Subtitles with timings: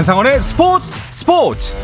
[0.00, 1.74] 한상원의 스포츠 스포츠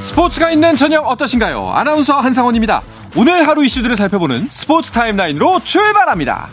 [0.00, 1.70] 스포츠가 있는 저녁 어떠신가요?
[1.70, 2.82] 아나운서 한상원입니다.
[3.16, 6.50] 오늘 하루 이슈들을 살펴보는 스포츠 타임라인으로 출발합니다.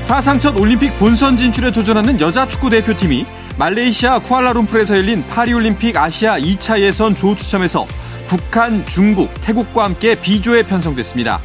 [0.00, 3.26] 사상 첫 올림픽 본선 진출에 도전하는 여자 축구 대표팀이
[3.58, 7.86] 말레이시아 쿠알라룸푸르에서 열린 파리올림픽 아시아 2차 예선 조 추첨에서
[8.28, 11.40] 북한, 중국, 태국과 함께 B조에 편성됐습니다.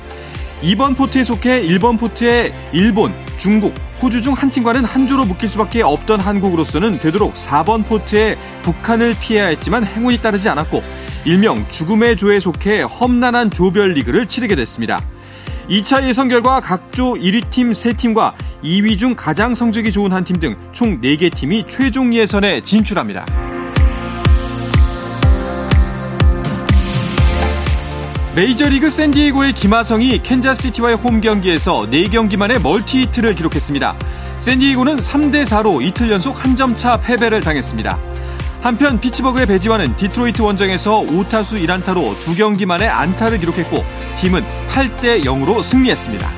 [0.62, 5.82] 2번 포트에 속해 1번 포트에 일본, 중국, 호주 중 한 팀과는 한 조로 묶일 수밖에
[5.82, 10.84] 없던 한국으로서는 되도록 4번 포트에 북한을 피해야 했지만 행운이 따르지 않았고
[11.26, 15.02] 일명 죽음의 조에 속해 험난한 조별 리그를 치르게 됐습니다.
[15.70, 20.56] 2차 예선 결과 각조 1위 팀 3팀과 2위 중 가장 성적이 좋은 한 팀 등
[20.74, 23.26] 총 4개 팀이 최종 예선에 진출합니다.
[28.36, 33.96] 메이저리그 샌디에고의 김하성이 캔자스시티와의 홈 경기에서 4경기 만에 멀티히트를 기록했습니다.
[34.40, 37.98] 샌디에고는 3대4로 이틀 연속 한 점 차 패배를 당했습니다.
[38.64, 43.84] 한편 피츠버그의 배지환은 디트로이트 원정에서 5타수 1안타로 2경기 만에 안타를 기록했고
[44.22, 46.32] 팀은 8대 0으로 승리했습니다.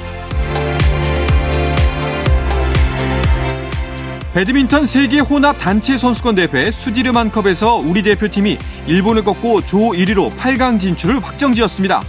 [4.33, 11.23] 배드민턴 세계 혼합 단체 선수권 대회 수디르만컵에서 우리 대표팀이 일본을 꺾고 조 1위로 8강 진출을
[11.23, 12.01] 확정지었습니다.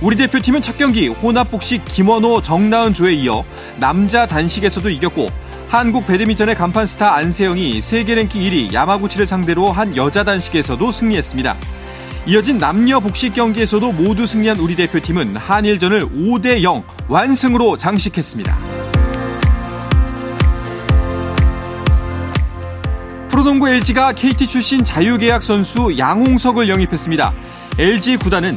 [0.00, 3.44] 우리 대표팀은 첫 경기 혼합 복식 김원호 정나은 조에 이어
[3.80, 5.26] 남자 단식에서도 이겼고
[5.68, 11.56] 한국 배드민턴의 간판 스타 안세영이 세계 랭킹 1위 야마구치를 상대로 한 여자 단식에서도 승리했습니다.
[12.26, 18.56] 이어진 남녀 복식 경기에서도 모두 승리한 우리 대표팀은 한일전을 5대 0 완승으로 장식했습니다.
[23.28, 27.34] 프로농구 LG가 KT 출신 자유계약 선수 양홍석을 영입했습니다.
[27.78, 28.56] LG 구단은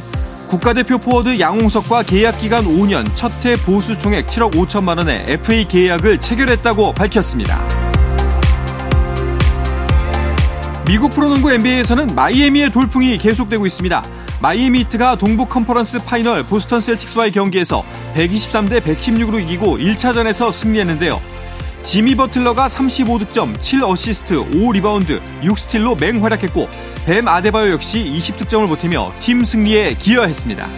[0.50, 6.20] 국가대표 포워드 양홍석과 계약 기간 5년 첫 해 보수 총액 7억 5천만 원의 FA 계약을
[6.20, 7.56] 체결했다고 밝혔습니다.
[10.86, 14.02] 미국 프로농구 NBA에서는 마이애미의 돌풍이 계속되고 있습니다.
[14.42, 17.84] 마이애미 히트가 동부 컨퍼런스 final 보스턴 셀틱스와의 경기에서
[18.14, 21.20] 123대 116으로 이기고 1차전에서 승리했는데요.
[21.82, 26.68] 지미 버틀러가 35득점, 7어시스트, 5리바운드, 6스틸로 맹활약했고
[27.06, 30.68] 뱀 아데바요 역시 20득점을 보태며 팀 승리에 기여했습니다.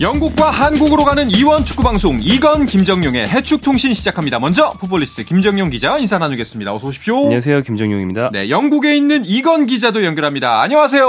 [0.00, 4.38] 영국과 한국으로 가는 이원 축구 방송 이건 김정용의 해축 통신 시작합니다.
[4.38, 6.72] 먼저 풋볼리스트 김정용 기자 인사 나누겠습니다.
[6.72, 7.16] 어서 오십시오.
[7.16, 7.62] 안녕하세요.
[7.62, 8.30] 김정용입니다.
[8.30, 10.60] 네, 영국에 있는 이건 기자도 연결합니다.
[10.60, 11.04] 안녕하세요.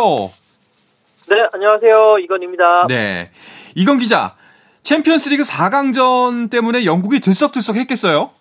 [1.29, 2.17] 네, 안녕하세요.
[2.23, 2.87] 이건입니다.
[2.87, 3.29] 네.
[3.75, 4.35] 이건 기자,
[4.81, 8.31] 챔피언스리그 4강전 때문에 영국이 들썩들썩 했겠어요?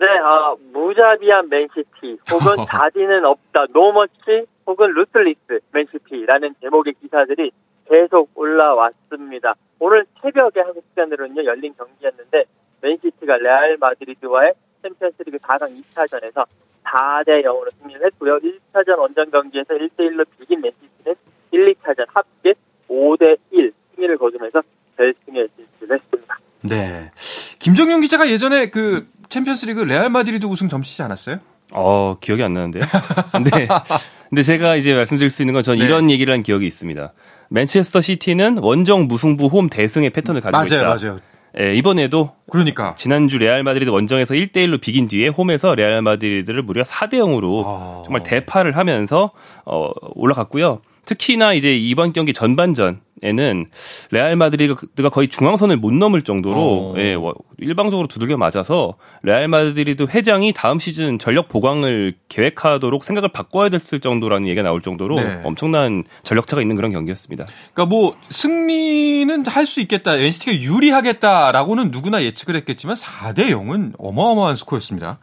[0.00, 7.52] 네, 아, 무자비한 맨시티, 혹은 자비는 없다, no mercy, 혹은 ruthless 맨시티라는 제목의 기사들이
[7.88, 9.54] 계속 올라왔습니다.
[9.80, 12.44] 오늘 새벽에 한국 시간으로는요, 열린 경기였는데,
[12.80, 16.46] 맨시티가 레알 마드리드와의 챔피언스리그 4강 2차전에서
[16.84, 18.38] 4대 0으로 승리를 했고요.
[18.38, 21.14] 1차전 원정 경기에서 1대 1로 비긴 맨시티는
[21.50, 22.54] 1, 2차전 합계
[22.88, 24.62] 5대 1 승리를 거두면서
[24.96, 26.38] 결승에 진출했습니다.
[26.62, 27.10] 네.
[27.58, 31.38] 김정용 기자가 예전에 그 챔피언스리그 레알 마드리드 우승 점치지 않았어요?
[31.72, 32.84] 어, 기억이 안 나는데요.
[33.32, 33.68] 근데
[34.28, 35.84] 근데 제가 이제 말씀드릴 수 있는 건 저는 네.
[35.84, 37.12] 이런 얘기를 한 기억이 있습니다.
[37.50, 41.06] 맨체스터 시티는 원정 무승부 홈 대승의 패턴을 가지고 맞아요, 있다.
[41.06, 41.20] 맞아요.
[41.58, 46.82] 예, 이번에도 그러니까 지난주 레알 마드리드 원정에서 1대 1로 비긴 뒤에 홈에서 레알 마드리드를 무려
[46.82, 48.02] 4대 0으로 아...
[48.04, 49.30] 정말 대파를 하면서
[49.64, 50.82] 어 올라갔고요.
[51.08, 53.66] 특히나 이제 이번 경기 전반전 에는
[54.12, 57.16] 레알 마드리드가 거의 중앙선을 못 넘을 정도로 예,
[57.58, 64.46] 일방적으로 두들겨 맞아서 레알 마드리드 회장이 다음 시즌 전력 보강을 계획하도록 생각을 바꿔야 됐을 정도라는
[64.46, 65.40] 얘기가 나올 정도로 네.
[65.42, 67.46] 엄청난 전력차가 있는 그런 경기였습니다.
[67.74, 75.18] 그러니까 뭐 승리는 할 수 있겠다, 맨시티가 유리하겠다라고는 누구나 예측을 했겠지만 4대 0은 어마어마한 스코어였습니다.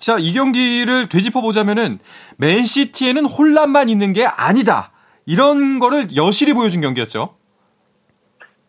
[0.00, 1.98] 자, 이 경기를 되짚어 보자면은
[2.38, 4.92] 맨시티에는 홀란만 있는 게 아니다.
[5.28, 7.36] 이런 거를 여실히 보여준 경기였죠.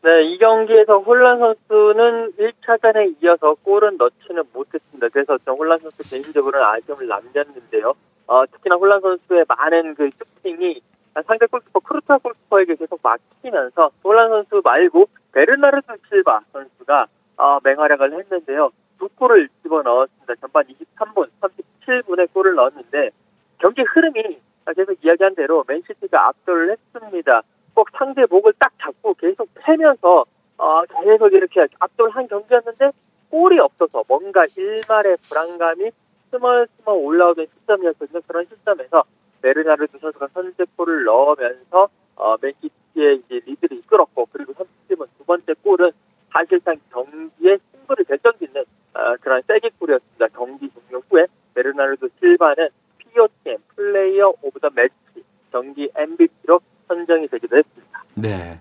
[0.04, 5.08] 네, 이 경기에서 홀란 선수는 1차전에 이어서 골은 넣지는 못했습니다.
[5.08, 7.94] 그래서 저 홀란 선수 개인적으로는 아쉬움을 남겼는데요.
[8.28, 10.82] 어, 특히나 홀란 선수의 많은 그 슈팅이
[11.26, 17.08] 상대 골키퍼 쿠르투아 골키퍼에게 계속 막히면서 홀란 선수 말고 베르나르드 실바 선수가
[17.38, 18.72] 어, 맹활약을 했는데요.
[19.00, 20.36] 두 골을 집어넣었습니다.
[20.42, 23.12] 전반 23분, 37분에 골을 넣었는데
[23.60, 24.40] 경기 흐름이
[24.74, 27.42] 계속 이야기한 대로 맨시티가 압도를 했습니다.
[27.74, 30.26] 꼭 상대 목을 딱 잡고 계속 패면서
[30.58, 32.92] 어, 계속 이렇게 압도를 한 경기였는데
[33.30, 35.92] 골이 없어서 뭔가 일말의 불안감이
[36.32, 38.22] 스멀스멀 올라오던 시점이었거든요.
[38.28, 39.04] 그런 시점에서
[39.42, 45.92] 베르나르드 선수가 선제골을 넣으면서 어, 맨시티의 이제 리드를 이끌었고 그리고 30분 두 번째 골은
[46.34, 50.28] 사실상 경기의 승부를 결정짓는 어, 그런 쐐기골이었습니다.
[50.36, 56.60] 경기 종료 후에 베르나르드 실바는 POTM player of the match 경기 MVP로
[56.90, 58.04] 선정이 되기도 했습니다.
[58.16, 58.60] 네.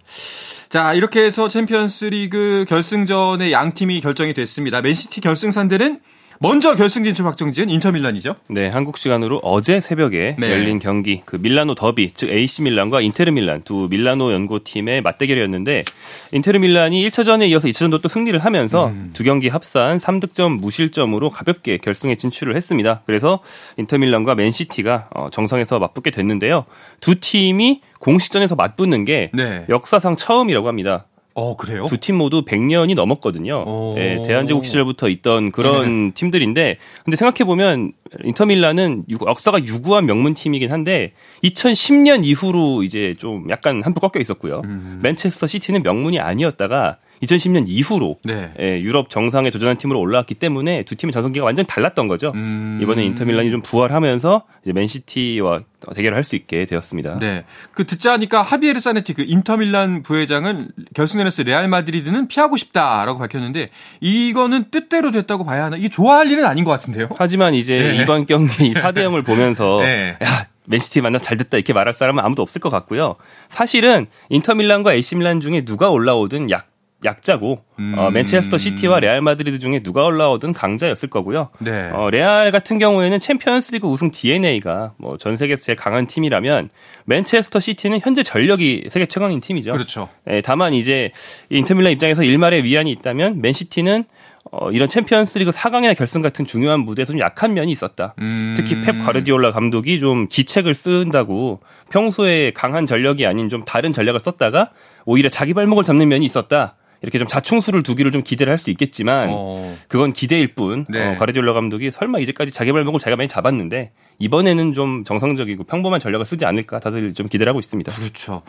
[0.68, 4.80] 자, 이렇게 해서 챔피언스 리그 결승전의 양 팀이 결정이 됐습니다.
[4.80, 6.00] 맨시티 결승 상대는
[6.40, 8.36] 먼저 결승 진출 확정지은 인터 밀란이죠.
[8.48, 10.50] 네, 한국 시간으로 어제 새벽에 네.
[10.50, 15.84] 열린 경기 그 밀라노 더비 즉 AC 밀란과 인테르 밀란 두 밀라노 연고팀의 맞대결이었는데
[16.32, 19.10] 인테르 밀란이 1차전에 이어서 2차전도 또 승리를 하면서 음.
[19.14, 23.02] 두 경기 합산 3득점 무실점으로 가볍게 결승에 진출을 했습니다.
[23.06, 23.40] 그래서
[23.76, 26.66] 인터 밀란과 맨시티가 어, 정상에서 맞붙게 됐는데요.
[27.00, 29.64] 두 팀이 공식전에서 맞붙는 게 네.
[29.68, 31.06] 역사상 처음이라고 합니다.
[31.38, 31.86] 어, 그래요?
[31.86, 33.64] 두 팀 모두 100년이 넘었거든요.
[33.94, 36.14] 네, 대한제국 시절부터 있던 그런 네.
[36.14, 37.92] 팀들인데, 근데 생각해 보면
[38.24, 41.12] 인터밀라는 역사가 유구한 명문팀이긴 한데,
[41.44, 44.62] 2010년 이후로 이제 좀 약간 한푼 꺾여 있었고요.
[44.64, 44.98] 음.
[45.02, 48.52] 맨체스터 시티는 명문이 아니었다가 2010년 이후로 네.
[48.60, 52.32] 예, 유럽 정상에 도전한 팀으로 올라왔기 때문에 두 팀의 전성기가 완전 달랐던 거죠.
[52.34, 52.78] 음...
[52.82, 55.60] 이번에 인터밀란이 좀 부활하면서 이제 맨시티와
[55.94, 57.18] 대결을 할 수 있게 되었습니다.
[57.18, 57.44] 네.
[57.72, 63.70] 그 듣자 하니까 하비에르 사네티 그 인터밀란 부회장은 결승전에서 레알 마드리드는 피하고 싶다라고 밝혔는데
[64.00, 65.76] 이거는 뜻대로 됐다고 봐야 하나?
[65.76, 67.08] 이게 좋아할 일은 아닌 것 같은데요.
[67.16, 68.02] 하지만 이제 네.
[68.02, 70.16] 이번 경기 4대 0을 보면서 네.
[70.22, 73.16] 야 맨시티 만나서 잘 됐다 이렇게 말할 사람은 아무도 없을 것 같고요.
[73.48, 76.68] 사실은 인터밀란과 AC밀란 중에 누가 올라오든 약
[77.04, 77.94] 약자고 음.
[77.96, 81.50] 어, 맨체스터 시티와 레알 마드리드 중에 누가 올라오든 강자였을 거고요.
[81.60, 81.90] 네.
[81.92, 86.70] 어, 레알 같은 경우에는 챔피언스리그 우승 DNA가 뭐 전 세계에서 제일 강한 팀이라면
[87.04, 89.72] 맨체스터 시티는 현재 전력이 세계 최강인 팀이죠.
[89.72, 90.08] 그렇죠.
[90.24, 91.12] 네, 다만 이제
[91.50, 94.04] 인터밀란 입장에서 일말의 위안이 있다면 맨시티는
[94.50, 98.14] 어, 이런 챔피언스리그 4강이나 결승 같은 중요한 무대에서 좀 약한 면이 있었다.
[98.20, 98.54] 음.
[98.56, 101.60] 특히 펩 과르디올라 감독이 좀 기책을 쓴다고
[101.90, 104.70] 평소에 강한 전력이 아닌 좀 다른 전략을 썼다가
[105.04, 106.76] 오히려 자기 발목을 잡는 면이 있었다.
[107.02, 109.74] 이렇게 좀 자충수를 두기를 좀 기대를 할 수 있겠지만 어.
[109.88, 111.14] 그건 기대일 뿐 네.
[111.14, 116.26] 어, 가르디올라 감독이 설마 이제까지 자기 발목을 자기가 많이 잡았는데 이번에는 좀 정상적이고 평범한 전략을
[116.26, 117.92] 쓰지 않을까 다들 좀 기대를 하고 있습니다.
[117.92, 118.42] 그렇죠.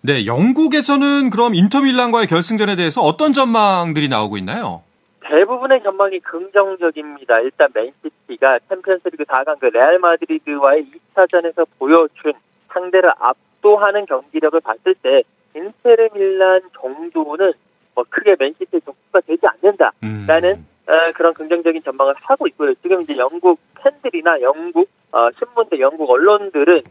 [0.00, 4.82] 네, 영국에서는 그럼 인터밀란과의 결승전에 대해서 어떤 전망들이 나오고 있나요?
[5.28, 7.40] 대부분의 전망이 긍정적입니다.
[7.40, 12.32] 일단 맨시티가 챔피언스리그 4강 그 레알 마드리드와의 2차전에서 보여준
[12.72, 15.22] 상대를 압도하는 경기력을 봤을 때
[15.54, 17.52] 인테르 밀란 정도는
[17.94, 20.66] 뭐 크게 맨시티의 족구가 되지 않는다라는 음.
[20.86, 22.74] 어, 그런 긍정적인 전망을 하고 있고요.
[22.82, 26.82] 지금 이제 영국 팬들이나 영국 어, 신문들, 영국 언론들은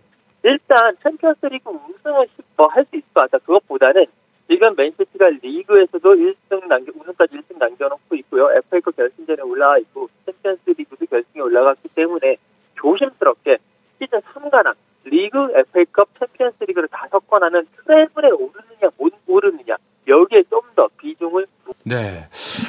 [0.44, 3.38] 일단 챔피언스리그 우승을 뭐할 수 있을 것 같다.
[3.40, 4.06] 그것보다는
[4.50, 8.50] 지금 맨시티가 리그에서도 1승 남겨 우승까지 1승 남겨놓고 있고요.
[8.52, 12.38] FA컵 결승전에 올라와 있고 챔피언스리그도 결승에 올라갔기 때문에
[12.76, 13.58] 조심스럽게
[14.00, 19.76] 시즌 3관왕 리그, FA컵, 챔피언스리그를 다 석권하는 트래블에 오르느냐 못 오르느냐
[20.08, 21.46] 여기에 좀 더 비중을
[21.90, 22.28] 네.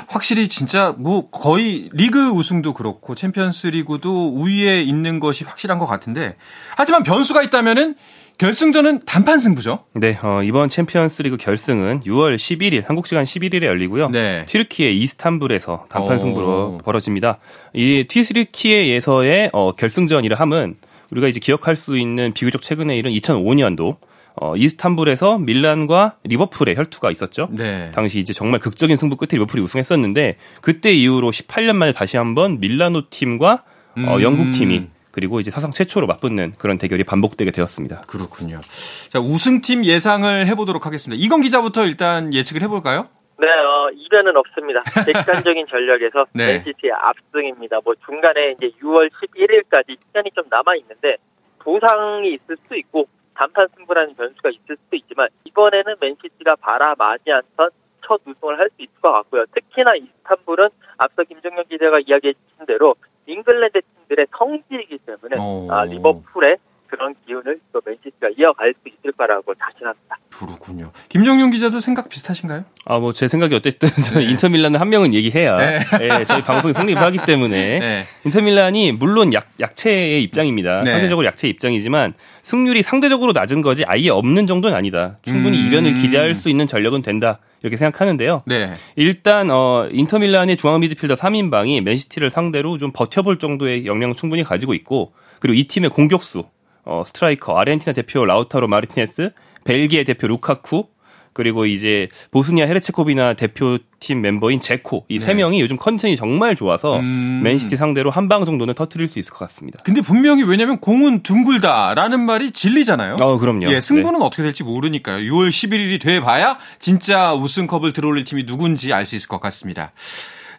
[0.09, 6.37] 확실히 진짜 뭐 거의 리그 우승도 그렇고 챔피언스 리그도 우위에 있는 것이 확실한 것 같은데
[6.77, 7.97] 하지만 변수가 있다면은
[8.39, 9.85] 결승전은 단판 승부죠.
[9.93, 14.09] 네, 어, 이번 챔피언스 리그 결승은 6월 11일, 한국 시간 11일에 열리고요.
[14.09, 14.47] 네.
[14.47, 17.39] 튀르키예 이스탄불에서 단판 승부로 벌어집니다.
[17.75, 20.77] 이 튀르키예에서의 어, 결승전이라 함은
[21.11, 23.97] 우리가 이제 기억할 수 있는 비교적 최근의 일은 2005년도
[24.35, 27.49] 어, 이스탄불에서 밀란과 리버풀의 혈투가 있었죠.
[27.51, 27.91] 네.
[27.93, 33.11] 당시 이제 정말 극적인 승부 끝에 리버풀이 우승했었는데 그때 이후로 18년 만에 다시 한번 밀라노
[33.11, 33.61] 팀과 어,
[33.97, 34.09] 음.
[34.09, 38.03] 어, 영국 팀이 그리고 이제 사상 최초로 맞붙는 그런 대결이 반복되게 되었습니다.
[38.03, 38.61] 그렇군요.
[39.09, 41.21] 자, 우승팀 예상을 해보도록 하겠습니다.
[41.23, 43.09] 이건 기자부터 일단 예측을 해볼까요?
[43.39, 44.81] 네, 어, 이변은 없습니다.
[45.05, 46.59] 객관적인 전력에서 네.
[46.59, 47.81] 맨시티의 압승입니다.
[47.85, 51.17] 뭐 중간에 이제 6월 11일까지 시간이 좀 남아 있는데
[51.59, 53.09] 부상이 있을 수 있고
[53.41, 57.71] 단판 승부라는 변수가 있을 수도 있지만 이번에는 맨시티가 바라마지 않던
[58.07, 59.47] 첫 우승을 할 수 있을 것 같고요.
[59.55, 60.69] 특히나 이스탄불은
[60.99, 62.95] 앞서 김정현 기자가 이야기해 주신 대로
[63.27, 65.67] 잉글랜드 팀들의 성질이기 때문에 어.
[65.71, 70.10] 아, 리버풀의 그런 기운을 또 맨시티가 이어갈 수 있을 거라고 자신합니다.
[70.47, 70.91] 그렇군요.
[71.09, 72.65] 김정용 기자도 생각 비슷하신가요?
[72.87, 74.31] 아, 뭐, 제 생각이 어쨌든, 저는 네.
[74.31, 75.81] 인터밀란은 한 명은 얘기해야, 네.
[76.01, 78.05] 예, 저희 방송이 성립하기 때문에, 네.
[78.25, 80.83] 인터밀란이 물론 약, 약체의 입장입니다.
[80.83, 80.93] 네.
[80.93, 85.19] 상대적으로 약체 입장이지만, 승률이 상대적으로 낮은 거지 아예 없는 정도는 아니다.
[85.23, 85.67] 충분히 음.
[85.67, 87.39] 이변을 기대할 수 있는 전력은 된다.
[87.63, 88.45] 이렇게 생각하는데요.
[88.47, 88.73] 네.
[88.97, 95.13] 일단, 어, 인터밀란의 중앙 미드필더 3인방이 맨시티를 상대로 좀 버텨볼 정도의 역량을 충분히 가지고 있고,
[95.39, 96.45] 그리고 이 팀의 공격수,
[96.87, 99.33] 어, 스트라이커, 아르헨티나 대표 라우타로 마르티네스,
[99.64, 100.88] 벨기에 대표 루카쿠,
[101.33, 105.35] 그리고 이제 보스니아 헤르체고비나 대표팀 멤버인 제코 이 세 네.
[105.35, 107.40] 명이 요즘 컨디션이 정말 좋아서 음.
[107.45, 109.79] 맨시티 상대로 한 방 정도는 터트릴 수 있을 것 같습니다.
[109.85, 113.14] 근데 분명히 왜냐면 공은 둥글다라는 말이 진리잖아요.
[113.21, 113.73] 어, 그럼요.
[113.73, 115.19] 예, 승부는 어떻게 될지 모르니까요.
[115.33, 119.93] 6월 11일이 돼 봐야 진짜 우승컵을 들어올릴 팀이 누군지 알 수 있을 것 같습니다.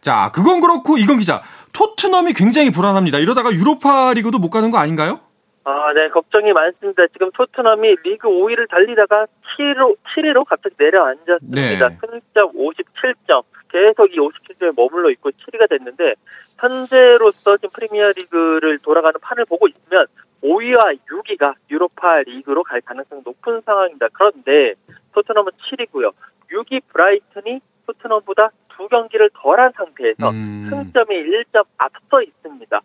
[0.01, 1.41] 자, 그건 그렇고 이건 기자.
[1.74, 3.20] 토트넘이 굉장히 불안합니다.
[3.20, 5.20] 이러다가 유로파 리그도 못 가는 거 아닌가요?
[5.63, 7.06] 아, 네, 걱정이 많습니다.
[7.08, 9.27] 지금 토트넘이 리그 5위를 달리다가
[9.58, 11.89] 7위로, 7위로 갑자기 내려앉았습니다.
[11.89, 11.98] 네.
[12.00, 13.44] 승점 57점.
[13.70, 16.15] 계속 이 57점에 머물러 있고 7위가 됐는데,
[16.60, 20.08] 현재로서 지금 프리미어 리그를 돌아가는 판을 보고 있으면
[20.44, 24.08] 5위와 6위가 유로파 리그로 갈 가능성이 높은 상황입니다.
[24.13, 24.74] 그런데
[25.13, 26.12] 토트넘은 7위고요.
[26.51, 30.68] 6위 브라이튼이 토트넘보다 두 경기를 덜한 상태에서 음.
[30.70, 32.82] 승점이 1점 앞서 있습니다.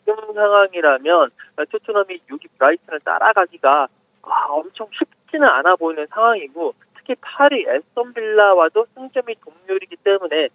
[0.00, 1.30] 지금 상황이라면
[1.70, 3.88] 토트넘이 6위 브라이튼을 따라가기가
[4.22, 10.48] 아, 엄청 쉽지는 않아 보이는 상황이고 특히 8위 에스턴 빌라와도 승점이 동률이기 때문에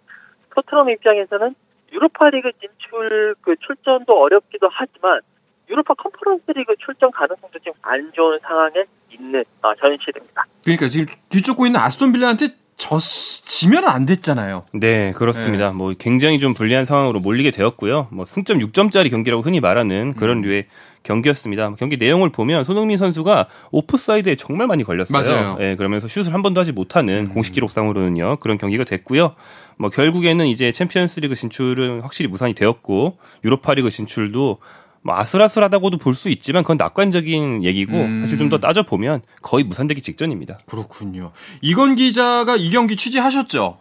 [0.54, 1.54] 토트넘 입장에서는
[1.92, 5.20] 유로파리그 진출 그 출전도 어렵기도 하지만
[5.68, 10.46] 유로파 컨퍼런스리그 출전 가능성도 지금 안 좋은 상황에 있는 아, 현실입니다.
[10.62, 14.64] 그러니까 지금 뒤쫓고 있는 아스톤 빌라한테 졌, 지면 안 됐잖아요.
[14.74, 15.72] 네, 그렇습니다.
[15.72, 18.08] 뭐 굉장히 좀 불리한 상황으로 몰리게 되었고요.
[18.10, 20.42] 뭐 승점 6점짜리 경기라고 흔히 말하는 그런 음.
[20.42, 20.66] 류의
[21.02, 21.74] 경기였습니다.
[21.78, 25.22] 경기 내용을 보면 손흥민 선수가 오프사이드에 정말 많이 걸렸어요.
[25.22, 25.56] 맞아요.
[25.60, 28.36] 예, 그러면서 슛을 한 번도 하지 못하는 공식 기록상으로는요.
[28.40, 29.34] 그런 경기가 됐고요.
[29.78, 34.58] 뭐 결국에는 이제 챔피언스리그 진출은 확실히 무산이 되었고 유로파리그 진출도
[35.06, 38.18] 뭐 아슬아슬하다고도 볼 수 있지만 그건 낙관적인 얘기고 음.
[38.20, 40.58] 사실 좀 더 따져 보면 거의 무산되기 직전입니다.
[40.68, 41.32] 그렇군요.
[41.62, 43.78] 이건 기자가 이 경기 취재하셨죠?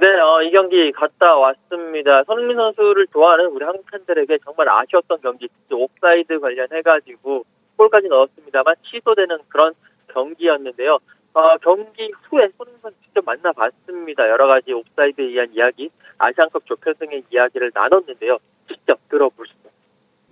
[0.00, 2.24] 네, 어, 이 경기 갔다 왔습니다.
[2.24, 7.44] 손흥민 선수를 좋아하는 우리 한국 팬들에게 정말 아쉬웠던 경기, 특히 옵사이드 관련해가지고
[7.76, 9.72] 골까지 넣었습니다만 취소되는 그런
[10.12, 10.98] 경기였는데요.
[11.34, 14.28] 어, 경기 후에 손흥민 선수 직접 만나봤습니다.
[14.28, 18.38] 여러 가지 옵사이드에 의한 이야기, 아시안컵 조편성의 이야기를 나눴는데요.
[18.68, 19.69] 직접 들어보시죠.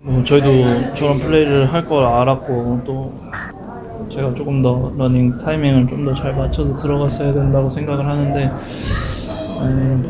[0.00, 3.12] 뭐 저희도 저런 플레이를 할 걸 알았고 또
[4.10, 8.52] 제가 조금 더 러닝 타이밍을 좀 더 잘 맞춰서 들어갔어야 된다고 생각을 하는데
[9.60, 10.02] 음,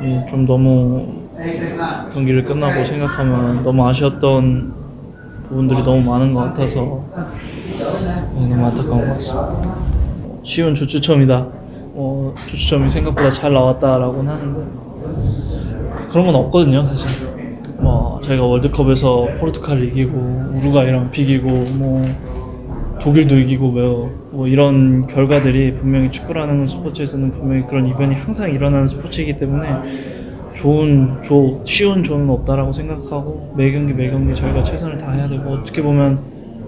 [0.00, 1.06] 뭐, 예, 좀 너무
[2.14, 4.72] 경기를 끝나고 생각하면 너무 아쉬웠던
[5.48, 9.56] 부분들이 너무 많은 것 같아서 예, 너무 안타까운 것 같습니다.
[10.42, 11.46] 쉬운 조추첨이다.
[11.94, 14.66] 어, 조추첨이 생각보다 잘 나왔다라고는 하는데
[16.10, 17.37] 그런 건 없거든요, 사실.
[17.78, 20.16] 뭐 저희가 월드컵에서 포르투갈을 이기고
[20.56, 22.04] 우루과이랑 비기고 뭐
[23.00, 29.38] 독일도 이기고 뭐, 뭐 이런 결과들이 분명히 축구라는 스포츠에서는 분명히 그런 이변이 항상 일어나는 스포츠이기
[29.38, 29.68] 때문에
[30.54, 35.80] 좋은 조 쉬운 조는 없다라고 생각하고 매 경기 매 경기 저희가 최선을 다해야 되고 어떻게
[35.82, 36.18] 보면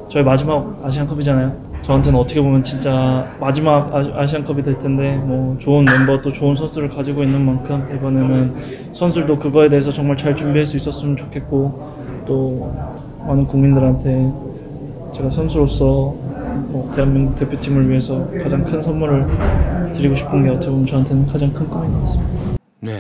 [0.08, 1.69] 저희 마지막 아시안컵이잖아요.
[1.82, 6.88] 저한테는 어떻게 보면 진짜 마지막 아- 아시안컵이 될 텐데 뭐 좋은 멤버 또 좋은 선수를
[6.88, 12.74] 가지고 있는 만큼 이번에는 선수들도 그거에 대해서 정말 잘 준비할 수 있었으면 좋겠고 또
[13.26, 14.30] 많은 국민들한테
[15.16, 16.14] 제가 선수로서
[16.68, 19.26] 뭐 대한민국 대표팀을 위해서 가장 큰 선물을
[19.94, 22.56] 드리고 싶은 게 어떻게 보면 저한테는 가장 큰 꿈인 것 같습니다.
[22.80, 22.92] 네.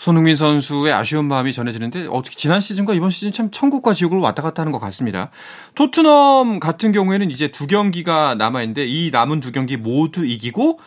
[0.00, 4.62] 손흥민 선수의 아쉬운 마음이 전해지는데 어떻게 지난 시즌과 이번 시즌 참 천국과 지옥을 왔다 갔다
[4.62, 5.30] 하는 것 같습니다.
[5.74, 10.80] 토트넘 같은 경우에는 이제 두 경기가 남아 있는데 이 남은 두 경기 모두 이기고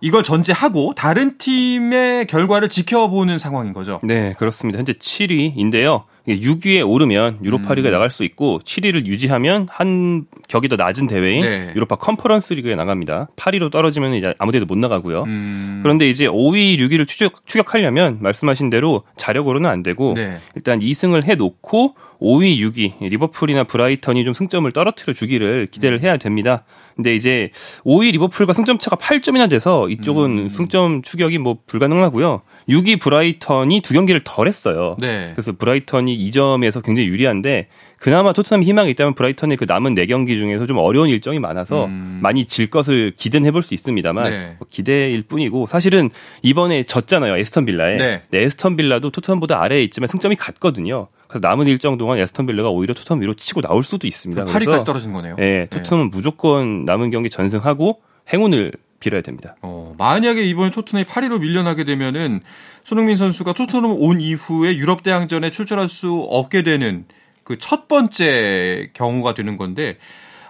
[0.00, 3.98] 이걸 전제하고 다른 팀의 결과를 지켜보는 상황인 거죠.
[4.04, 4.78] 네, 그렇습니다.
[4.78, 6.04] 현재 7위인데요.
[6.26, 7.92] 6위에 오르면 유로파 리그에 음.
[7.92, 11.72] 나갈 수 있고 7위를 유지하면 한 격이 더 낮은 대회인 네.
[11.76, 13.28] 유로파 컨퍼런스 리그에 나갑니다.
[13.36, 15.24] 8위로 떨어지면 이제 아무데도 못 나가고요.
[15.24, 15.80] 음.
[15.82, 20.38] 그런데 이제 5위, 6위를 추적, 추격하려면 말씀하신 대로 자력으로는 안 되고 네.
[20.54, 26.64] 일단 2승을 해 놓고 5위, 6위 리버풀이나 브라이턴이 좀 승점을 떨어뜨려 주기를 기대를 해야 됩니다.
[26.96, 27.50] 근데 이제
[27.84, 30.48] 5위 리버풀과 승점 차가 8점이나 돼서 이쪽은 음.
[30.48, 32.42] 승점 추격이 뭐 불가능하고요.
[32.68, 34.96] 6위 브라이턴이 두 경기를 덜 했어요.
[34.98, 35.32] 네.
[35.34, 37.68] 그래서 브라이턴이 이 점에서 굉장히 유리한데
[37.98, 42.18] 그나마 토트넘 희망이 있다면 브라이턴의 그 남은 4경기 중에서 좀 어려운 일정이 많아서 음.
[42.22, 44.56] 많이 질 것을 기대는 해볼 수 있습니다만 네.
[44.58, 46.10] 뭐 기대일 뿐이고 사실은
[46.42, 48.22] 이번에 졌잖아요 애스턴 빌라에 네.
[48.30, 51.08] 네, 애스턴 빌라도 토트넘보다 아래에 있지만 승점이 같거든요.
[51.28, 54.44] 그래서 남은 일정 동안 애스턴 빌라가 오히려 토트넘 위로 치고 나올 수도 있습니다.
[54.44, 55.36] 8위까지 떨어진 거네요.
[55.36, 58.00] 네, 토트넘은 무조건 남은 경기 전승하고
[58.32, 58.72] 행운을
[59.04, 59.54] 빌어야 됩니다.
[59.62, 62.40] 어, 만약에 이번에 토트넘이 8위로 밀려나게 되면은
[62.84, 67.04] 손흥민 선수가 토트넘 온 이후에 유럽 대항전에 출전할 수 없게 되는
[67.44, 69.98] 그 첫 번째 경우가 되는 건데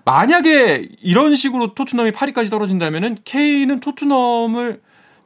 [0.04, 4.80] 만약에 이런 식으로 토트넘이 8위까지 떨어진다면은 케인은 토트넘을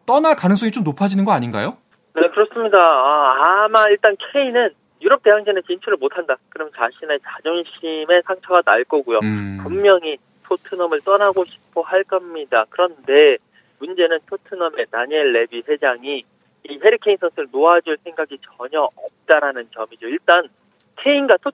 [0.06, 1.76] 떠날 가능성이 좀 높아지는 거 아닌가요?
[2.14, 2.78] 네, 그렇습니다.
[2.78, 4.70] 아, 아마 일단 케인은
[5.02, 6.37] 유럽 대항전에 진출을 못한다.
[6.49, 9.20] 그럼 자신의 자존심에 상처가 날 거고요.
[9.23, 9.58] 음.
[9.62, 10.16] 분명히
[10.48, 12.64] 토트넘을 떠나고 싶어 할 겁니다.
[12.70, 13.36] 그런데
[13.78, 16.24] 문제는 토트넘의 다니엘 레비 회장이
[16.64, 20.08] 이 해리케인 선수를 놓아줄 생각이 전혀 없다라는 점이죠.
[20.08, 20.48] 일단
[20.96, 21.50] 케인과 토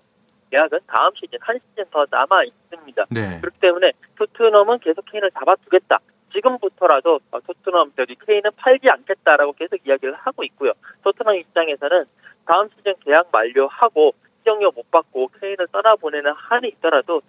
[0.50, 3.06] 계약은 다음 시즌 한 시즌 더 남아 있습니다.
[3.10, 3.40] 네.
[3.40, 5.98] 그렇기 때문에 토트넘은 계속 케인을 잡아두겠다.
[6.32, 10.72] 지금부터라도 토트넘 저기 케인은 팔지 않겠다라고 계속 이야기를 하고 있고요.
[11.02, 12.04] 토트넘 입장에서는
[12.46, 17.22] 다음 시즌 계약 만료하고 시정료 못 받고 케인을 떠나보내는 한이 있더라도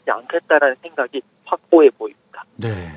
[0.00, 2.44] 어, 내주지 않겠다라는 생각이 확고해 보입니다.
[2.56, 2.92] 네.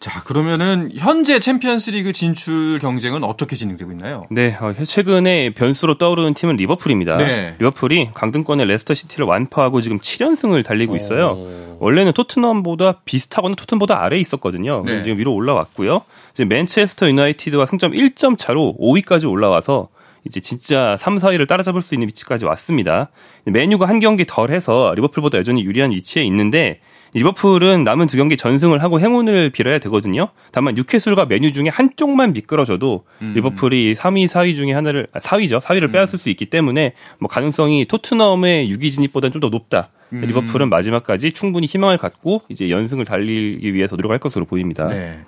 [0.00, 4.24] 자, 그러면은 현재 챔피언스 리그 진출 경쟁은 어떻게 진행되고 있나요?
[4.30, 7.16] 네, 어, 최근에 변수로 떠오르는 팀은 리버풀입니다.
[7.16, 7.56] 네.
[7.58, 11.30] 리버풀이 강등권의 레스터 시티를 완파하고 지금 7연승을 달리고 있어요.
[11.30, 11.76] 오.
[11.80, 14.82] 원래는 토트넘보다 비슷하거나 토트넘보다 아래에 있었거든요.
[14.84, 15.04] 네.
[15.04, 16.02] 지금 위로 올라왔고요.
[16.34, 19.88] 지금 맨체스터 유나이티드와 승점 1점 차로 5위까지 올라와서
[20.24, 23.10] 이제 진짜 3, 4위를 따라잡을 수 있는 위치까지 왔습니다.
[23.44, 26.80] 메뉴가 한 경기 덜 해서 리버풀보다 여전히 유리한 위치에 있는데
[27.14, 30.30] 리버풀은 남은 두 경기 전승을 하고 행운을 빌어야 되거든요.
[30.50, 33.32] 다만 뉴캐슬과 메뉴 중에 한쪽만 미끄러져도 음.
[33.36, 35.56] 리버풀이 3위, 4위 중에 하나를 4위죠.
[35.56, 35.92] 아, 4위를 음.
[35.92, 39.90] 빼앗을 수 있기 때문에 뭐 가능성이 토트넘의 6위 진입보다는 좀 더 높다.
[40.12, 40.22] 음.
[40.22, 44.86] 리버풀은 마지막까지 충분히 희망을 갖고 이제 연승을 달리기 위해서 노력할 것으로 보입니다.
[44.88, 45.20] 네.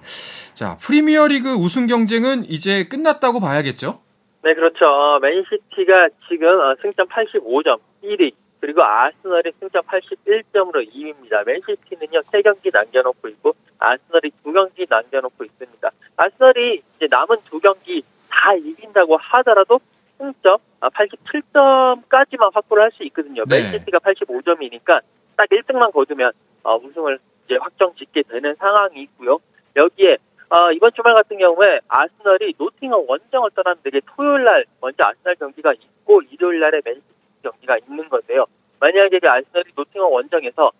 [0.54, 4.00] 자, 프리미어리그 우승 경쟁은 이제 끝났다고 봐야겠죠?
[4.46, 5.18] 네, 그렇죠.
[5.22, 8.30] 맨시티가 지금 어, 승점 85점 1위,
[8.60, 11.44] 그리고 아스널이 승점 81점으로 2위입니다.
[11.44, 15.90] 맨시티는요, 3경기 남겨놓고 있고, 아스널이 2경기 남겨놓고 있습니다.
[16.16, 19.80] 아스널이 이제 남은 2경기 다 이긴다고 하더라도
[20.16, 23.42] 승점 87점까지만 아, 확보를 할 수 있거든요.
[23.48, 23.62] 네.
[23.62, 25.00] 맨시티가 85점이니까
[25.36, 26.30] 딱 1등만 거두면
[26.62, 29.40] 어, 우승을 이제 확정 짓게 되는 상황이 있고요.
[29.74, 35.72] 여기에 어, 이번 주말 같은 경우에 아스널이 노팅엄 원정을 떠났는데 토요일 날 먼저 아스널 경기가
[35.72, 37.06] 있고 일요일 날에 맨시티
[37.42, 38.46] 경기가 있는 건데요.
[38.78, 40.70] 만약에 아스널이 노팅엄 원정에서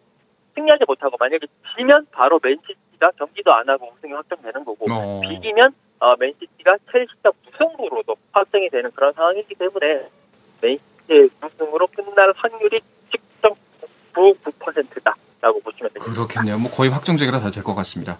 [0.54, 5.20] 승리하지 못하고 만약에 지면 바로 맨시티가 경기도 안 하고 우승이 확정되는 거고 어.
[5.20, 10.08] 비기면 어, 맨시티가 첼시와 무승부로도 확정이 되는 그런 상황이기 때문에
[10.60, 12.80] 맨시티의 우승으로 끝날 확률이
[14.14, 15.16] 10.99%다.
[15.42, 16.12] 라고 보시면 됩니다.
[16.14, 16.58] 그렇겠네요.
[16.58, 18.16] 뭐 거의 확정적이라 다 될 것 같습니다.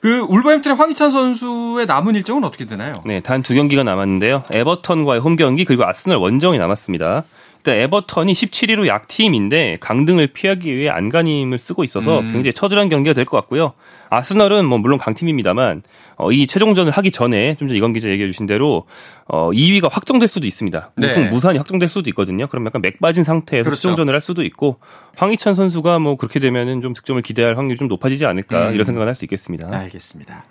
[0.00, 3.02] 그 울버햄튼의 황희찬 선수의 남은 일정은 어떻게 되나요?
[3.04, 4.44] 네, 단 두 경기가 남았는데요.
[4.52, 7.24] 에버턴과의 홈 경기 그리고 아스널 원정이 남았습니다.
[7.60, 12.32] 일단 에버턴이 17위로 약팀인데 강등을 피하기 위해 안간힘을 쓰고 있어서 음.
[12.32, 13.74] 굉장히 처절한 경기가 될 것 같고요.
[14.08, 15.82] 아스널은 뭐 물론 강팀입니다만
[16.16, 18.86] 어, 이 최종전을 하기 전에 좀 전 이건 기자 얘기해 주신 대로
[19.28, 20.90] 어, 2위가 확정될 수도 있습니다.
[20.96, 21.28] 무슨 네.
[21.30, 22.46] 무산이 확정될 수도 있거든요.
[22.48, 23.80] 그럼 약간 맥 빠진 상태에서 그렇죠.
[23.82, 24.78] 최종전을 할 수도 있고
[25.16, 28.74] 황희찬 선수가 뭐 그렇게 되면은 좀 득점을 기대할 확률이 좀 높아지지 않을까 음.
[28.74, 29.68] 이런 생각을 할 수 있겠습니다.
[29.70, 30.44] 알겠습니다.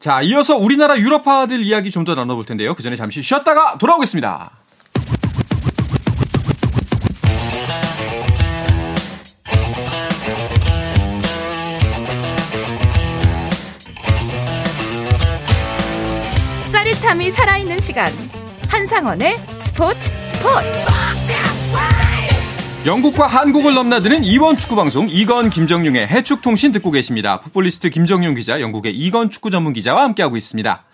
[0.00, 2.74] 자, 이어서 우리나라 유럽파들 이야기 좀 더 나눠볼 텐데요.
[2.74, 4.63] 그 전에 잠시 쉬었다가 돌아오겠습니다.
[17.14, 18.08] 사람이 살아있는 시간
[18.68, 20.68] 한상원의 스포츠 스포츠
[22.84, 27.38] 영국과 한국을 넘나드는 이번 축구 방송 이건 김정용의 해축 통신 듣고 계십니다.
[27.38, 30.84] 풋볼리스트 김정용 기자, 영국의 이건 축구 전문 기자와 함께하고 있습니다.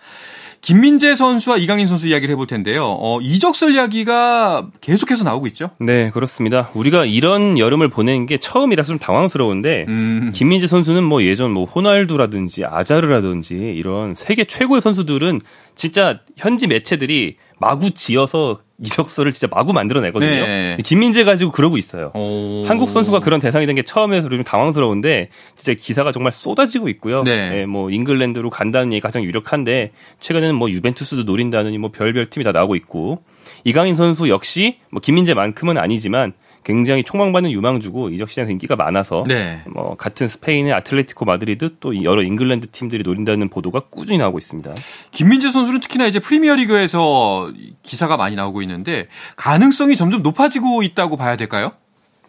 [0.61, 2.85] 김민재 선수와 이강인 선수 이야기를 해볼 텐데요.
[2.85, 5.71] 어, 이적설 이야기가 계속해서 나오고 있죠?
[5.79, 6.69] 네, 그렇습니다.
[6.75, 10.31] 우리가 이런 여름을 보낸 게 처음이라서 좀 당황스러운데 음.
[10.35, 15.41] 김민재 선수는 뭐 예전 뭐 호날두라든지 아자르라든지 이런 세계 최고의 선수들은
[15.75, 20.29] 진짜 현지 매체들이 마구 지어서 이적서를 진짜 마구 만들어내거든요.
[20.29, 20.77] 네.
[20.83, 22.11] 김민재 가지고 그러고 있어요.
[22.15, 22.63] 오.
[22.65, 27.21] 한국 선수가 그런 대상이 된 게 처음에 좀 당황스러운데 진짜 기사가 정말 쏟아지고 있고요.
[27.23, 27.59] 네.
[27.59, 32.51] 예, 뭐 잉글랜드로 간다는 얘기 가장 유력한데 최근에는 뭐 유벤투스도 노린다느니 뭐 별별 팀이 다
[32.51, 33.21] 나오고 있고
[33.65, 39.61] 이강인 선수 역시 뭐 김민재만큼은 아니지만 굉장히 촉망받는 유망주고 이적 시장에서 인기가 많아서 네.
[39.73, 44.71] 뭐 같은 스페인의 아틀레티코 마드리드 또 여러 잉글랜드 팀들이 노린다는 보도가 꾸준히 나오고 있습니다.
[45.11, 47.51] 김민재 선수는 특히나 이제 프리미어리그에서
[47.83, 51.71] 기사가 많이 나오고 있는데 가능성이 점점 높아지고 있다고 봐야 될까요?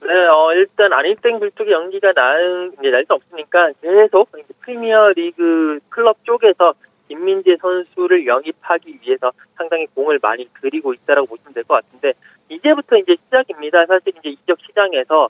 [0.00, 5.78] 네, 어, 일단 안일땡 불뚝이 연기가 날, 이제 날 수 없으니까 계속 이제 프리미어 리그
[5.90, 6.74] 클럽 쪽에서
[7.12, 12.14] 김민재 선수를 영입하기 위해서 상당히 공을 많이 들이고 있다라고 보시면 될 것 같은데
[12.48, 13.84] 이제부터 이제 시작입니다.
[13.86, 15.28] 사실 이제 이적 시장에서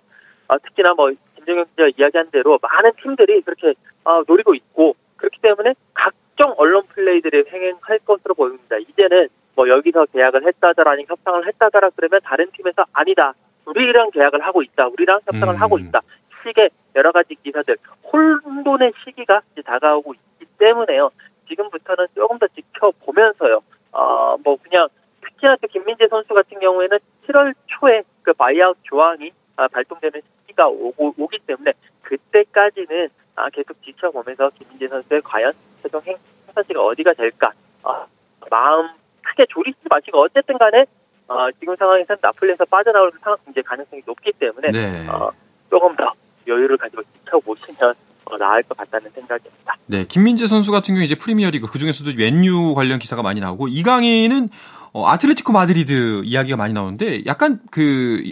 [0.49, 5.75] 어, 특히나 뭐 김정현 기자 이야기한 대로 많은 팀들이 그렇게 어, 노리고 있고 그렇기 때문에
[5.95, 8.77] 각종 언론 플레이들이 횡행할 것으로 보입니다.
[8.79, 13.35] 이제는 뭐 여기서 계약을 했다더라 아니면 협상을 했다더라 그러면 다른 팀에서 아니다.
[13.66, 14.87] 우리랑 계약을 하고 있다.
[14.87, 15.61] 우리랑 협상을 음.
[15.61, 16.01] 하고 있다.
[16.42, 17.77] 식의 여러 가지 기사들
[18.12, 21.11] 혼돈의 시기가 이제 다가오고 있기 때문에요.
[21.52, 23.60] 지금부터는 조금 더 지켜보면서요.
[23.92, 24.88] 어, 뭐 그냥
[25.20, 31.14] 특히나 또 김민재 선수 같은 경우에는 7월 초에 그 바이아웃 조항이 아, 발동되는 시기가 오고
[31.18, 36.16] 오기 때문에 그때까지는 아, 계속 지켜보면서 김민재 선수의 과연 최종 행,
[36.48, 38.06] 행선지가 어디가 될까 아,
[38.50, 38.88] 마음
[39.22, 40.86] 크게 졸이지 마시고 어쨌든 간에
[41.28, 45.08] 어, 지금 상황에서는 나폴리에서 빠져나올 상, 이제 가능성이 높기 때문에 네.
[45.08, 45.30] 어,
[45.70, 46.12] 조금 더
[46.46, 49.76] 여유를 가지고 지켜보시면 어, 나을 것 같다는 생각입니다.
[49.87, 54.48] 네, 김민재 선수 같은 경우 이제 프리미어리그 그 중에서도 맨유 관련 기사가 많이 나오고 이강인은
[54.92, 58.22] 어, 아틀레티코 마드리드 이야기가 많이 나오는데 약간 그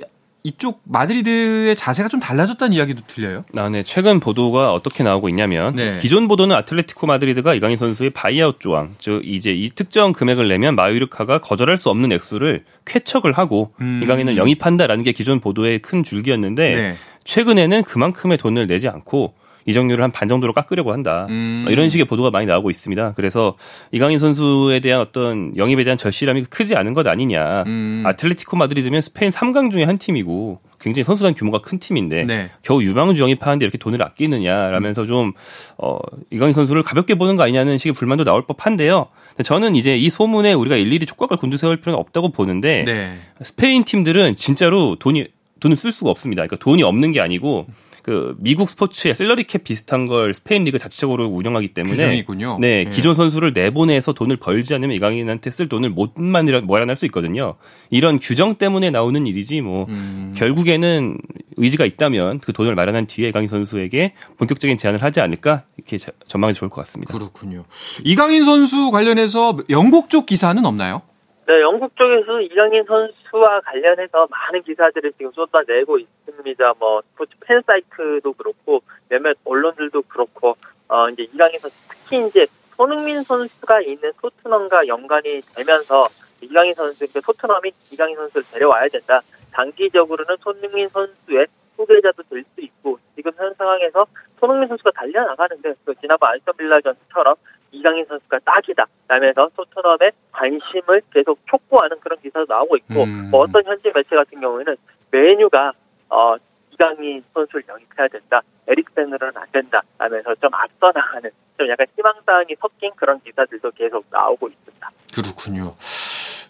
[0.42, 3.44] 이쪽 마드리드의 자세가 좀 달라졌다는 이야기도 들려요.
[3.56, 3.82] 아, 네.
[3.82, 5.98] 최근 보도가 어떻게 나오고 있냐면 네.
[5.98, 11.40] 기존 보도는 아틀레티코 마드리드가 이강인 선수의 바이아웃 조항, 즉 이제 이 특정 금액을 내면 마요르카가
[11.40, 14.00] 거절할 수 없는 액수를 쾌척을 하고 음.
[14.02, 16.94] 이강인을 영입한다라는 게 기존 보도의 큰 줄기였는데 네.
[17.24, 19.34] 최근에는 그만큼의 돈을 내지 않고
[19.66, 21.26] 이적료를 한반 정도로 깎으려고 한다.
[21.30, 21.64] 음.
[21.66, 23.14] 어, 이런 식의 보도가 많이 나오고 있습니다.
[23.16, 23.56] 그래서
[23.92, 27.64] 이강인 선수에 대한 어떤 영입에 대한 절실함이 크지 않은 것 아니냐.
[27.66, 28.02] 음.
[28.06, 32.50] 아틀레티코 마드리드면 스페인 3강 중에 한 팀이고 굉장히 선수단 규모가 큰 팀인데 네.
[32.62, 35.32] 겨우 유망주 영입하는데 이렇게 돈을 아끼느냐라면서 좀
[35.76, 35.98] 어,
[36.30, 39.08] 이강인 선수를 가볍게 보는 거 아니냐는 식의 불만도 나올 법한데요.
[39.44, 43.12] 저는 이제 이 소문에 우리가 일일이 촉각을 곤두세울 필요는 없다고 보는데 네.
[43.42, 45.28] 스페인 팀들은 진짜로 돈이
[45.60, 46.42] 돈을 쓸 수가 없습니다.
[46.42, 47.66] 그러니까 돈이 없는 게 아니고
[48.10, 52.58] 그 미국 스포츠의 셀러리 캡 비슷한 걸 스페인 리그 자체적으로 운영하기 때문에 규정이군요.
[52.60, 52.90] 네, 예.
[52.90, 57.54] 기존 선수를 내보내서 돈을 벌지 않으면 이강인한테 쓸 돈을 못 마련할 마련할 수 있거든요.
[57.88, 60.34] 이런 규정 때문에 나오는 일이지 뭐 음.
[60.36, 61.18] 결국에는
[61.56, 66.52] 의지가 있다면 그 돈을 마련한 뒤에 이강인 선수에게 본격적인 제안을 하지 않을까 이렇게 자- 전망이
[66.52, 67.12] 좋을 것 같습니다.
[67.14, 67.62] 그렇군요.
[68.02, 71.02] 이강인 선수 관련해서 영국 쪽 기사는 없나요?
[71.50, 76.74] 네, 영국 쪽에서 이강인 선수와 관련해서 많은 기사들을 지금 쏟아내고 있습니다.
[76.78, 83.24] 뭐 스포츠 팬 사이트도 그렇고 몇몇 언론들도 그렇고 어 이제 이강인 선수 특히 이제 손흥민
[83.24, 86.06] 선수가 있는 토트넘과 연관이 되면서
[86.40, 89.20] 이강인 선수 그 토트넘이 이강인 선수를 데려와야 된다.
[89.50, 94.06] 단기적으로는 손흥민 선수의 후계자도 될 수 있고 지금 현 상황에서
[94.38, 97.34] 손흥민 선수가 달려 나가는데 그 지난번 알스턴 빌라전처럼
[97.72, 98.86] 이강인 선수가 딱이다.
[99.08, 103.28] 라면서 토트넘의 관심을 계속 촉구하는 그런 기사도 나오고 있고 음.
[103.30, 104.76] 뭐 어떤 현지 매체 같은 경우에는
[105.10, 105.72] 메뉴가
[106.08, 106.36] 어
[106.72, 108.40] 이강인 선수를 영입해야 된다.
[108.66, 109.82] 에릭센으로는 안 된다.
[109.98, 114.90] 라면서 좀 앞서 나가는 좀 약간 희망사항이 섞인 그런 기사들도 계속 나오고 있습니다.
[115.14, 115.74] 그렇군요.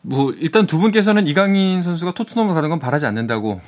[0.02, 3.61] 뭐 일단 두 분께서는 이강인 선수가 토트넘을 가는 건 바라지 않는다고.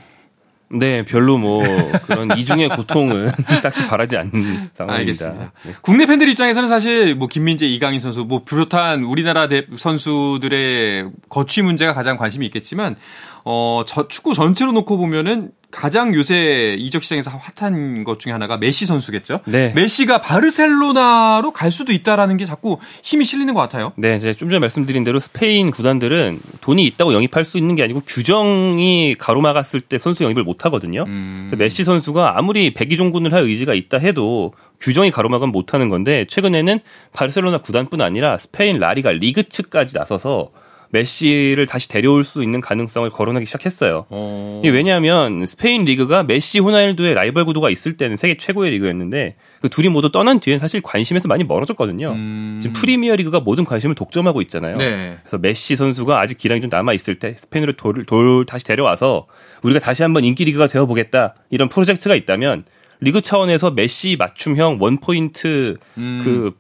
[0.75, 1.63] 네, 별로 뭐
[2.07, 3.31] 그런 이중의 고통은
[3.63, 4.99] 딱히 바라지 않는 상황입니다.
[4.99, 5.53] 알겠습니다.
[5.65, 5.75] 네.
[5.83, 11.93] 국내 팬들 입장에서는 사실 뭐 김민재, 이강인 선수 뭐 비롯한 우리나라 대- 선수들의 거취 문제가
[11.93, 12.97] 가장 관심이 있겠지만
[13.45, 18.85] 어, 저 축구 전체로 놓고 보면은 가장 요새 이적 시장에서 핫한 것 중에 하나가 메시
[18.85, 19.41] 선수겠죠.
[19.47, 19.73] 네.
[19.75, 23.93] 메시가 바르셀로나로 갈 수도 있다라는 게 자꾸 힘이 실리는 것 같아요.
[23.97, 28.03] 네, 이제 좀 전에 말씀드린 대로 스페인 구단들은 돈이 있다고 영입할 수 있는 게 아니고
[28.07, 31.05] 규정이 가로막았을 때 선수 영입을 못 하거든요.
[31.09, 31.47] 음.
[31.49, 36.81] 그래서 메시 선수가 아무리 백의종군을 할 의지가 있다 해도 규정이 가로막으면 못 하는 건데 최근에는
[37.15, 40.51] 바르셀로나 구단뿐 아니라 스페인 라리가 리그 측까지 나서서
[40.93, 44.05] 메시를 다시 데려올 수 있는 가능성을 거론하기 시작했어요.
[44.11, 44.61] 어.
[44.63, 50.13] 왜냐하면 스페인 리그가 메시, 호날두의 라이벌 구도가 있을 때는 세계 최고의 리그였는데 그 둘이 모두
[50.13, 52.13] 떠난 뒤엔 사실 관심에서 많이 멀어졌거든요.
[52.13, 52.59] 음.
[52.61, 54.77] 지금 프리미어 리그가 모든 관심을 독점하고 있잖아요.
[54.77, 55.17] 네.
[55.23, 59.27] 그래서 메시 선수가 아직 기량이 좀 남아 있을 때 스페인으로 돌, 돌 다시 데려와서
[59.63, 62.65] 우리가 다시 한번 인기 리그가 되어 보겠다 이런 프로젝트가 있다면
[63.01, 66.21] 리그 차원에서 메시 맞춤형 원 포인트 음.
[66.23, 66.53] 그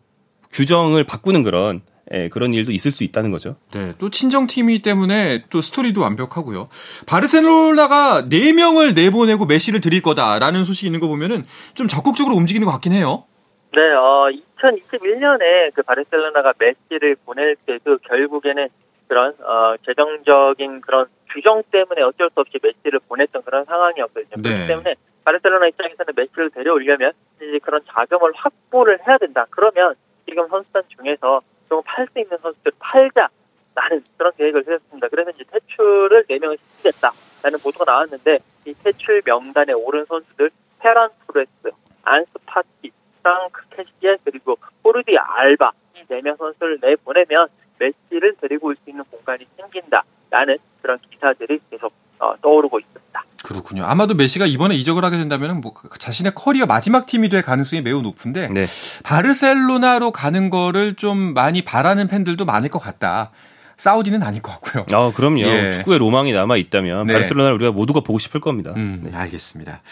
[0.53, 3.57] 규정을 바꾸는 그런 예, 그런 일도 있을 수 있다는 거죠.
[3.73, 6.69] 네, 또 친정팀이기 때문에 또 스토리도 완벽하고요.
[7.07, 12.93] 바르셀로나가 4명을 내보내고 메시를 들일 거다라는 소식이 있는 거 보면은 좀 적극적으로 움직이는 것 같긴
[12.93, 13.25] 해요.
[13.75, 18.69] 네, 어, 2021년에 그 바르셀로나가 메시를 보낼 때도 결국에는
[19.09, 24.43] 그런 어, 재정적인 그런 규정 때문에 어쩔 수 없이 메시를 보냈던 그런 상황이었거든요.
[24.43, 24.43] 네.
[24.43, 29.47] 그렇기 때문에 바르셀로나 입장에서는 메시를 데려오려면 이제 그런 자금을 확보를 해야 된다.
[29.51, 29.95] 그러면
[30.27, 31.41] 지금 선수단 중에서
[31.73, 33.29] 좀 팔 수 있는 선수들 팔자
[33.75, 35.09] 라는 그런 계획을 세웠습니다.
[35.09, 41.51] 그래서 이제 퇴출을 4명을 시키겠다라는 보도가 나왔는데 이 퇴출 명단에 오른 선수들 페란 토레스,
[42.03, 42.91] 안스 파티,
[43.23, 49.05] 프랑크 케시에 그리고 조르디 알바 이 네 명 선수를 내보내면 메시를 데리고 올 수 있는
[49.05, 52.81] 공간이 생긴다라는 그런 기사들이 계속 어, 떠오르고.
[53.42, 53.85] 그렇군요.
[53.85, 58.48] 아마도 메시가 이번에 이적을 하게 된다면 뭐 자신의 커리어 마지막 팀이 될 가능성이 매우 높은데
[58.48, 58.66] 네.
[59.02, 63.31] 바르셀로나로 가는 거를 좀 많이 바라는 팬들도 많을 것 같다.
[63.77, 64.87] 사우디는 아닐 것 같고요.
[64.93, 65.43] 아, 그럼요.
[65.43, 65.71] 예.
[65.71, 67.13] 축구의 로망이 남아 있다면 네.
[67.15, 68.73] 바르셀로나를 우리가 모두가 보고 싶을 겁니다.
[68.77, 69.83] 음, 알겠습니다.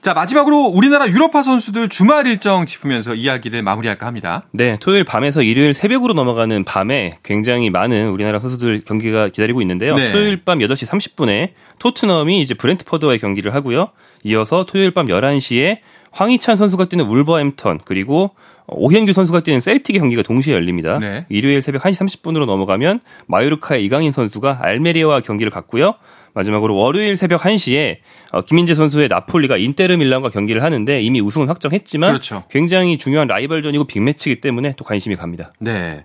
[0.00, 4.44] 자, 마지막으로 우리나라 유럽파 선수들 주말 일정 짚으면서 이야기를 마무리할까 합니다.
[4.52, 9.96] 네, 토요일 밤에서 일요일 새벽으로 넘어가는 밤에 굉장히 많은 우리나라 선수들 경기가 기다리고 있는데요.
[9.96, 10.12] 네.
[10.12, 13.90] 토요일 밤 8시 30분에 토트넘이 이제 브렌트퍼드와의 경기를 하고요.
[14.24, 15.78] 이어서 토요일 밤 11시에
[16.10, 18.30] 황희찬 선수가 뛰는 울버햄턴 그리고
[18.68, 20.98] 오현규 선수가 뛰는 셀틱의 경기가 동시에 열립니다.
[20.98, 21.26] 네.
[21.28, 25.94] 일요일 새벽 1시 30분으로 넘어가면 마요르카의 이강인 선수가 알메리아와 경기를 갖고요.
[26.34, 27.98] 마지막으로 월요일 새벽 1시에
[28.32, 32.44] 어, 김민재 선수의 나폴리가 인테르 밀란과 경기를 하는데 이미 우승은 확정했지만 그렇죠.
[32.50, 35.52] 굉장히 중요한 라이벌전이고 빅매치이기 때문에 또 관심이 갑니다.
[35.60, 36.04] 네.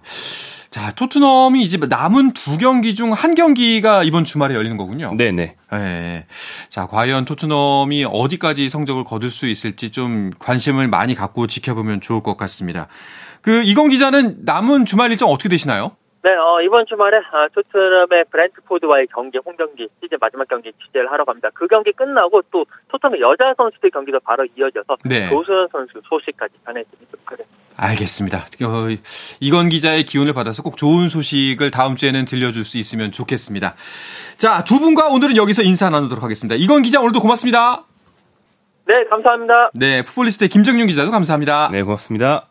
[0.71, 5.13] 자, 토트넘이 이제 남은 두 경기 중 한 경기가 이번 주말에 열리는 거군요.
[5.17, 5.57] 네네.
[5.69, 6.25] 네.
[6.69, 12.37] 자, 과연 토트넘이 어디까지 성적을 거둘 수 있을지 좀 관심을 많이 갖고 지켜보면 좋을 것
[12.37, 12.87] 같습니다.
[13.41, 15.97] 그 이건 기자는 남은 주말 일정 어떻게 되시나요?
[16.23, 21.25] 네, 어, 이번 주말에 아, 토트넘의 브랜트포드와의 경기, 홈 경기, 시즌 마지막 경기 취재를 하러
[21.25, 21.49] 갑니다.
[21.53, 25.29] 그 경기 끝나고 또 토트넘의 여자 선수들 경기도 바로 이어져서 네.
[25.29, 27.60] 조수현 선수 소식까지 전해드리도록 하겠습니다.
[27.75, 28.45] 알겠습니다.
[28.63, 28.87] 어,
[29.39, 33.75] 이건 기자의 기운을 받아서 꼭 좋은 소식을 다음 주에는 들려줄 수 있으면 좋겠습니다.
[34.37, 36.55] 자, 두 분과 오늘은 여기서 인사 나누도록 하겠습니다.
[36.55, 37.85] 이건 기자 오늘도 고맙습니다.
[38.87, 39.71] 네, 감사합니다.
[39.73, 41.69] 네, 풋볼리스트의 김정윤 기자도 감사합니다.
[41.71, 42.47] 네, 고맙습니다.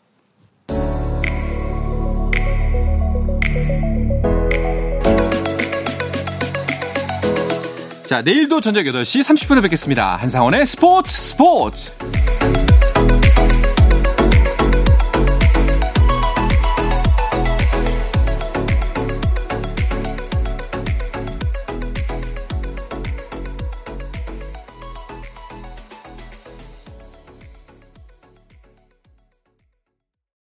[8.10, 10.16] 자, 내일도 저녁 8시 30분에 뵙겠습니다.
[10.16, 11.92] 한상원의 스포츠 스포츠!